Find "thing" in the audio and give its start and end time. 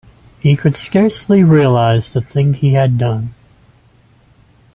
2.21-2.55